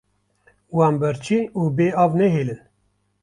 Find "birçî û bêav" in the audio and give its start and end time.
1.01-2.11